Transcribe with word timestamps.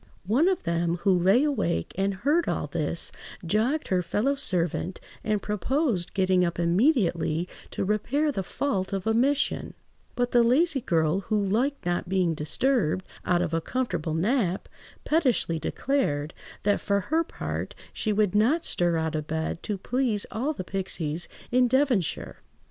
One 0.25 0.47
of 0.47 0.63
them, 0.63 0.95
who 1.03 1.11
lay 1.11 1.43
awake 1.43 1.91
and 1.95 2.15
heard 2.15 2.47
all 2.47 2.65
this, 2.65 3.11
jogged 3.45 3.89
her 3.89 4.01
fellow–servant, 4.01 4.99
and 5.23 5.43
proposed 5.43 6.15
getting 6.15 6.43
up 6.43 6.57
immediately 6.57 7.47
to 7.69 7.85
repair 7.85 8.31
the 8.31 8.41
fault 8.41 8.93
of 8.93 9.05
omission; 9.05 9.75
but 10.15 10.31
the 10.31 10.41
lazy 10.41 10.81
girl, 10.81 11.19
who 11.19 11.37
liked 11.39 11.85
not 11.85 12.09
being 12.09 12.33
disturbed 12.33 13.05
out 13.27 13.43
of 13.43 13.53
a 13.53 13.61
comfortable 13.61 14.15
nap, 14.15 14.67
pettishly 15.05 15.59
declared 15.59 16.33
"That, 16.63 16.79
for 16.79 16.99
her 17.01 17.23
part, 17.23 17.75
she 17.93 18.11
would 18.11 18.33
not 18.33 18.65
stir 18.65 18.97
out 18.97 19.13
of 19.13 19.27
bed 19.27 19.61
to 19.61 19.77
please 19.77 20.25
all 20.31 20.51
the 20.51 20.63
pixies 20.63 21.27
in 21.51 21.67
Devonshire." 21.67 22.37